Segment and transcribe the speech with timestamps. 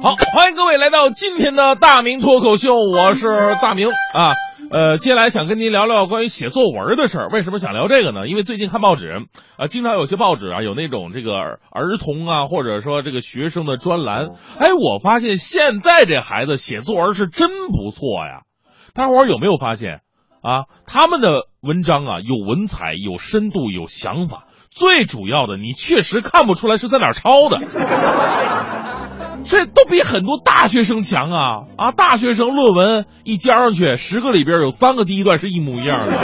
[0.00, 3.26] 好，欢迎各位来到今天的大明脱口秀，我是
[3.60, 4.30] 大明啊。
[4.70, 7.28] 呃，接下来想跟您聊聊关于写作文的事儿。
[7.30, 8.28] 为什么想聊这个呢？
[8.28, 9.10] 因为最近看报纸
[9.56, 11.58] 啊，经常有些报纸啊有那种这个儿
[11.98, 14.28] 童啊，或者说这个学生的专栏。
[14.60, 18.42] 哎，我发现现在这孩子写作文是真不错呀。
[18.94, 20.02] 大伙儿有没有发现
[20.42, 20.70] 啊？
[20.86, 27.58] 他们的文章啊有文采、有深度、有想法，最主要的你确实看不出来是在哪抄的。
[29.48, 31.90] 这都比很多大学生强啊啊！
[31.92, 36.14] 大学生论文一交上去，十个里边有三个第一段是一模一样的。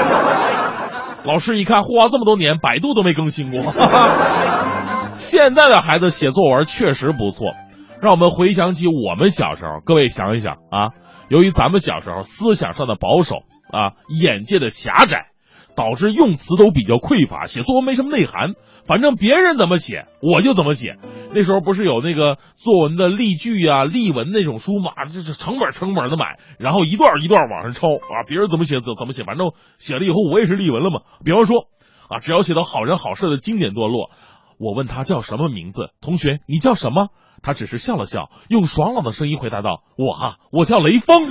[1.24, 3.72] 老师一看，嚯，这么多年百度都没更新过。
[5.16, 7.54] 现在的孩子写作文确实不错，
[8.02, 9.80] 让我们回想起我们小时候。
[9.86, 10.92] 各位想一想啊，
[11.30, 13.36] 由于咱们小时候思想上的保守
[13.72, 15.28] 啊，眼界的狭窄。
[15.76, 18.54] 导致用词都比较匮乏，写作文没什么内涵。
[18.86, 20.96] 反正别人怎么写，我就怎么写。
[21.32, 28.22] 那时候不是有那个作文的例句啊、例文那种书嘛，这是成本成本的买，然后一段一段往上抄啊。
[28.28, 31.00] 别人怎么写怎怎么写，反正写了以后我也是例文了嘛。
[31.24, 31.66] 比方说
[32.08, 34.10] 啊，只要写到好人好事的经典段落，
[34.58, 37.08] 我问他叫什么名字，同学你叫什么？
[37.42, 41.26] 他只是笑了笑，用爽朗的声音回答道：“我啊，我叫雷锋。”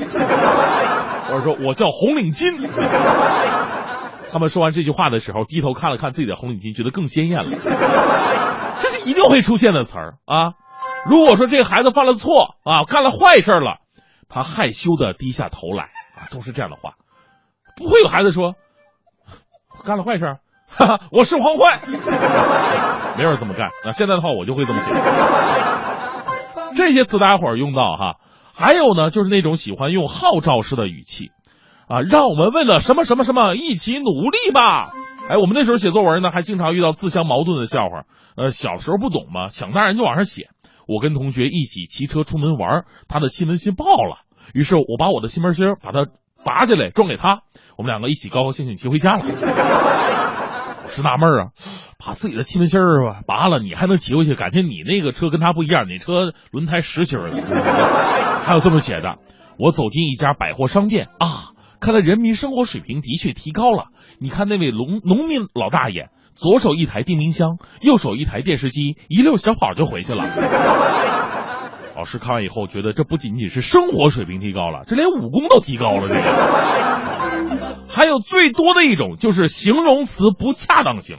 [1.26, 3.63] 或者说我叫红领巾。
[4.34, 7.46] 他们说完这句话的时候，低头看了看自己的红领巾，觉得更鲜艳了。
[8.82, 10.54] 这是一定会出现的词儿啊！
[11.06, 13.78] 如果说这个孩子犯了错啊，干了坏事了，
[14.28, 15.84] 他害羞的低下头来
[16.18, 16.96] 啊，都是这样的话。
[17.78, 18.56] 不会有孩子说
[19.86, 21.80] 干了坏事，哈哈，我是黄坏，
[23.18, 23.70] 没人这么干。
[23.86, 24.92] 那现在的话，我就会这么写。
[26.76, 28.18] 这些词大家伙用到哈。
[28.56, 31.32] 还有呢，就是那种喜欢用号召式的语气。
[31.88, 34.92] 啊，让我们为了什么什么什么一起努力吧！
[35.30, 38.04] 哎，我们那时候写作文呢，还经常遇到自相矛盾的笑话。
[38.36, 40.50] 呃，小时候不懂嘛，想当然就往上写。
[40.88, 46.08] 我跟同学一起骑车出门玩，他的气门芯爆了，于是我把我的气门芯把它
[46.44, 47.44] 拔下来装给他，
[47.78, 49.22] 我们两个一起高高兴兴骑回家了。
[50.84, 51.48] 我是纳闷啊，
[51.98, 54.36] 把自己的气门芯吧拔了，你还能骑回去？
[54.36, 57.26] 感觉你那个车跟他不一样，你车轮胎实心的。
[58.44, 59.20] 还有这么写的：
[59.58, 61.53] 我走进一家百货商店啊。
[61.84, 63.88] 看来人民生活水平的确提高了。
[64.18, 70.24] 你看那位农农民老大爷，左手一台电冰箱，右手一台电视机，一溜小跑就回去了。
[71.94, 76.08] 老师看完以后觉得，这不仅仅是生活水平提高了，这连武功都提高了。
[76.08, 81.18] 这个还有最多的一种就是形容词不恰当性。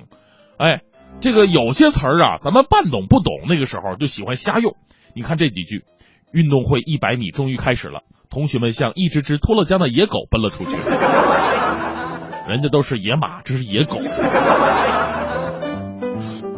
[0.57, 0.81] 哎，
[1.21, 4.77] 这个有些词儿啊，咱们半懂不懂，那个时候就喜欢瞎用。
[5.15, 5.85] 你看这几句：
[6.33, 8.01] 运动会一百米终于开始了。
[8.35, 10.77] 同学们像一只只脱了缰的野狗奔了出去，
[12.51, 14.01] 人家都是野马，这是野狗。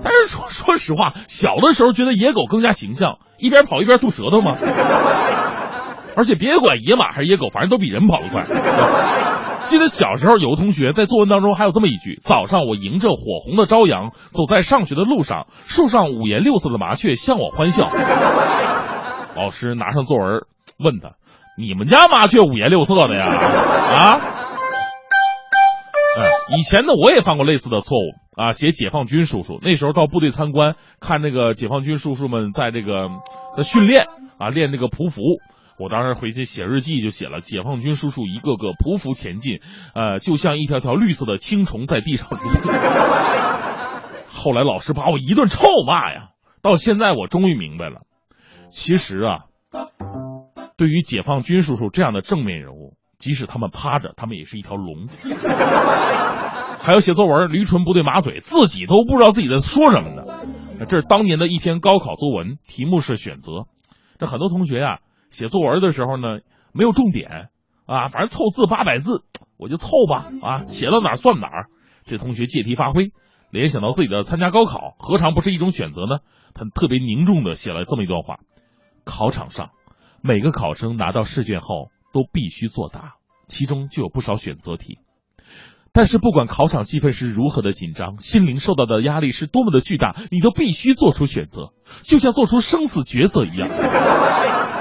[0.02, 4.54] 但是说说实话，小的时候觉得野狗更加形象，一边跑一边吐舌头嘛。
[6.16, 8.44] 而且别管野马还是野狗，反正都比人跑得快。
[9.64, 17.86] 记得小时候有个同学在作文当中还有这么一句：早上我迎着火红的朝阳，走在上学的路上，树上五颜六色的麻雀向我欢笑。
[19.36, 20.46] 老师拿上作文
[20.78, 21.16] 问他。
[21.58, 23.26] 你们家麻雀五颜六色的呀？
[23.26, 24.18] 啊？
[26.56, 28.50] 以前呢，我也犯过类似的错误啊。
[28.50, 33.08] 写解放军叔叔，那时候到部队参观，看那个解放军叔叔们在这个
[33.56, 34.04] 在训练
[34.38, 35.22] 啊，练这个匍匐。
[35.78, 39.60] 我当时回去写日记就写了，解放军叔叔一个个匍匐前进，
[39.94, 42.36] 呃，就像一条条绿色的青虫在地上蠕。
[44.28, 46.28] 后来老师把我一顿臭骂呀，
[46.62, 48.02] 到现在我终于明白了，
[48.70, 49.38] 其实啊。
[50.76, 55.06] 对于解放军叔叔这样的正面人物，即使他们趴着，他们也是一条龙。
[56.78, 60.24] 还有写作文驴唇不对马嘴，自己都不知道自己在说什么呢。
[60.86, 63.66] 这是当年的一篇高考作文，题目是选择。
[64.18, 65.00] 这很多同学呀，
[65.30, 66.40] 写作文的时候呢，
[66.72, 67.48] 没有重点
[67.86, 69.24] 啊，反正凑字八百字，
[69.56, 71.66] 我就凑吧啊，写到哪算哪儿。
[72.04, 73.12] 这同学借题发挥，
[73.50, 76.18] 联想到自己的参加高考，何尝不是一种选择呢？
[76.54, 78.40] 他特别凝重的写了这么一段话：
[79.04, 79.70] 考场上。
[80.26, 83.14] 每个考生拿到试卷后都必须作答，
[83.46, 84.98] 其中就有不少选择题。
[85.92, 91.70] 但是不管考场气氛是如何的紧张，心灵受到的压力是多么的巨大，你都必须做出选择，
[92.02, 93.68] 就像做出生死抉择一样。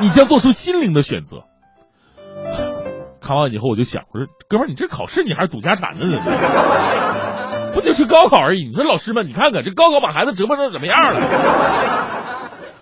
[0.02, 1.44] 你将做出心灵的选择。
[3.22, 6.20] 看完以后我就想，我说哥们儿，你这考试你还是赌家产呢？
[7.74, 8.66] 不就是高考而已？
[8.66, 11.22] 你说老师们，你看看这高考把孩子折磨成什么样了？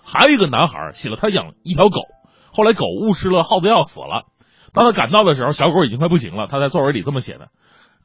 [0.06, 2.00] 还有一个男孩写了他养一条狗。
[2.54, 4.26] 后来狗误吃了耗子药死了，
[4.74, 6.48] 当他赶到的时候，小狗已经快不行了。
[6.48, 7.48] 他在作文里这么写的：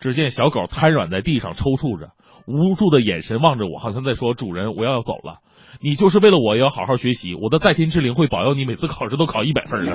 [0.01, 2.13] 只见小狗瘫软在地上抽搐着，
[2.47, 5.39] 无助的眼神望着我，好像在说：“主人，我要走了。
[5.81, 9.95] 你就是为了我也要好好学习，我的在天之灵会保佑你每次考试都考一百分的。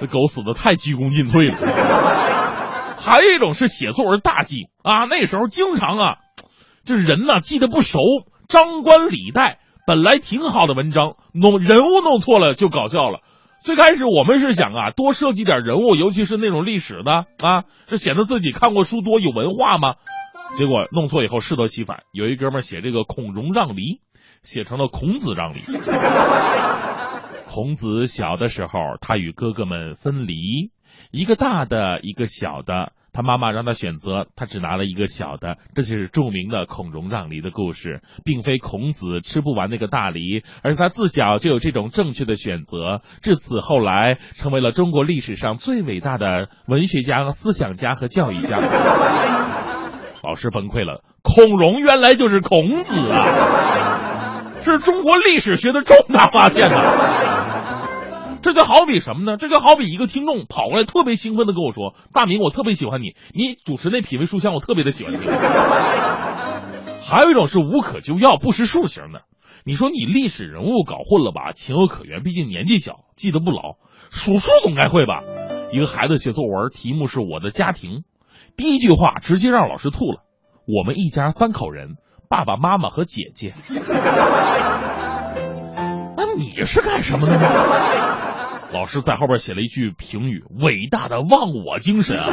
[0.00, 1.56] 这狗死的太鞠躬尽瘁了。
[2.98, 6.16] 还有一种是写作文大忌啊，那时候经常啊，
[6.84, 8.00] 就是人呢记得不熟，
[8.48, 13.20] 张冠李戴，本来挺好的文章，弄人物弄错了就搞笑了。
[13.62, 19.94] 最开始我们是想啊，多设计点人物，尤其是那种历史的啊，这显得自己看过书多有文化嘛。
[20.56, 24.00] 结果弄错以后适得其反，有一哥们写这个孔融让梨，
[24.42, 25.60] 写成了孔子让梨。
[27.46, 30.72] 孔子小的时候，他与哥哥们分离，
[31.12, 32.92] 一个大的，一个小的。
[33.16, 48.58] 他妈妈让他选择，他只拿了一个小的，这就是著名的孔融让梨的故事，并非孔子吃不完那个大梨，而是他自小就有这种正确的选择，至此后来成为了中国历史上最伟大的文学家、思想家和教育家。
[50.22, 54.42] 老师崩溃了，孔融原来就是孔子啊！
[54.60, 56.76] 这是中国历史学的重大发现呐！
[58.46, 59.36] 这就好比什么呢？
[59.36, 65.18] 这就好比一个听众跑过来，特别兴奋的跟我说：“大明，我特别喜欢你，你主持那品味书香，我特别的喜欢你。
[67.02, 69.22] ”还有一种是无可救药、不识数型的。
[69.64, 71.50] 你说你历史人物搞混了吧？
[71.50, 73.78] 情有可原，毕竟年纪小，记得不牢。
[74.12, 75.24] 数数总该会吧？
[75.72, 78.04] 一个孩子写作文，题目是我的家庭，
[78.56, 80.20] 第一句话直接让老师吐了。
[80.68, 81.96] 我们一家三口人，
[82.30, 83.54] 爸爸妈妈和姐姐。
[86.16, 87.42] 那你是干什么的呢？
[88.76, 92.26] 老师在后边写了一句评语：“伟大的忘我精神啊！”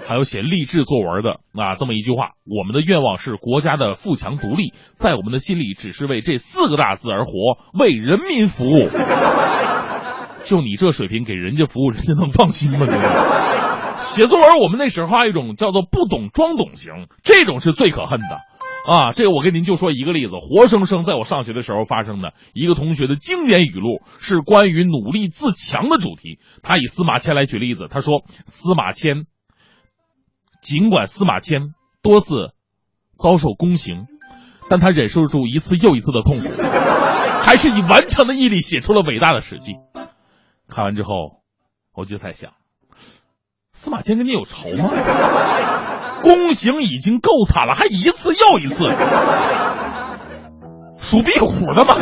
[0.08, 8.88] 还有写励志作文的啊，这么一句话：“我们的愿望是国家的富强独立，在我们的心里只是为这四个大字而活，为人民服务。
[10.42, 12.86] ”就你这水平给人家服务，人家能放心吗？
[13.96, 18.40] 写作文，我们那时候还有一种叫做不懂装懂型，这种是最可恨的。
[18.86, 26.38] 啊，这个我跟您就说一个例子，活生生在我上学的时候发生的一个同学的经典语录，是关于努力自强的主题。
[26.62, 29.24] 他以司马迁来举例子，他说：“司马迁，
[30.60, 31.72] 尽管司马迁
[32.02, 32.52] 多次
[33.18, 34.06] 遭受宫刑，
[34.68, 36.48] 但他忍受住一次又一次的痛苦，
[37.40, 39.76] 还是以顽强的毅力写出了伟大的史记。”
[40.68, 41.42] 看完之后，
[41.94, 42.52] 我就在想，
[43.72, 44.90] 司马迁跟你有仇吗？
[46.24, 48.88] 宫刑已经够惨了，还一次又一次，
[50.96, 51.94] 属壁虎的吗？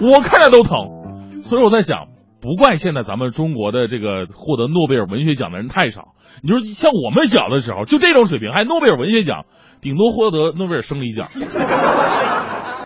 [0.00, 2.06] 我看着都疼，所以我在想，
[2.40, 6.14] 不怪现在咱们中国的这个获得诺贝尔文学奖的人太少。
[6.42, 9.44] 你说像我们小的时候，就这种水平，还诺贝尔文学奖，
[9.82, 11.28] 顶多获得诺贝尔生理奖。